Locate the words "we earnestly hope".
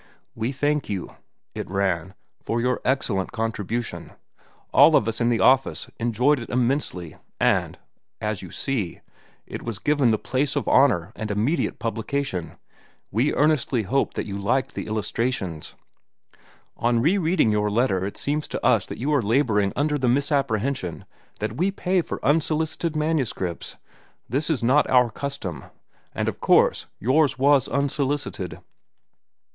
13.11-14.15